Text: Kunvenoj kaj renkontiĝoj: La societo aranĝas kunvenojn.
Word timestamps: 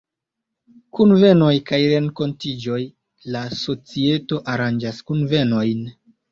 Kunvenoj 0.99 1.51
kaj 1.67 1.79
renkontiĝoj: 1.91 2.81
La 3.37 3.45
societo 3.61 4.43
aranĝas 4.57 5.07
kunvenojn. 5.11 5.89